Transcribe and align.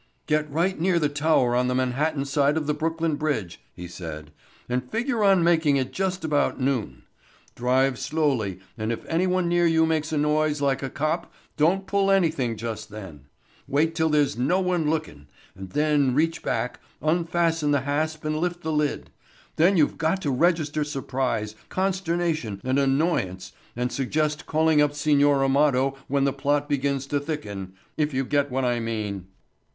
"Get 0.25 0.49
right 0.51 0.79
near 0.81 0.97
the 0.97 1.09
tower 1.09 1.55
on 1.55 1.67
the 1.67 1.75
Manhattan 1.75 2.25
side 2.25 2.57
of 2.57 2.65
the 2.65 2.73
Brooklyn 2.73 3.17
bridge," 3.17 3.61
he 3.75 3.87
said, 3.87 4.31
"and 4.67 4.89
figure 4.89 5.23
on 5.23 5.43
making 5.43 5.77
it 5.77 5.89
at 5.89 5.93
just 5.93 6.25
about 6.25 6.59
noon. 6.59 7.03
Drive 7.53 7.99
slowly 7.99 8.59
and 8.79 8.91
if 8.91 9.05
anyone 9.05 9.47
near 9.47 9.67
you 9.67 9.85
makes 9.85 10.11
a 10.11 10.17
noise 10.17 10.59
like 10.59 10.81
a 10.81 10.89
cop 10.89 11.31
don't 11.55 11.85
pull 11.85 12.09
anything 12.09 12.57
just 12.57 12.89
then. 12.89 13.25
Wait 13.67 13.93
till 13.93 14.09
there's 14.09 14.35
no 14.35 14.59
one 14.59 14.89
lookin' 14.89 15.27
and 15.55 15.69
then 15.73 16.15
reach 16.15 16.41
back, 16.41 16.79
unfasten 17.03 17.69
the 17.69 17.81
hasp 17.81 18.25
and 18.25 18.37
lift 18.37 18.63
the 18.63 18.71
lid. 18.71 19.11
Then 19.57 19.77
you've 19.77 19.99
got 19.99 20.19
to 20.23 20.31
register 20.31 20.83
surprise, 20.83 21.53
consternation 21.69 22.59
and 22.63 22.79
annoyance 22.79 23.51
and 23.75 23.91
suggest 23.91 24.47
calling 24.47 24.81
up 24.81 24.95
Signor 24.95 25.43
Amado 25.43 25.95
when 26.07 26.23
the 26.23 26.33
plot 26.33 26.67
begins 26.67 27.05
to 27.05 27.19
thicken, 27.19 27.73
if 27.97 28.15
you 28.15 28.25
get 28.25 28.49
what 28.49 28.65
I 28.65 28.79
mean." 28.79 29.27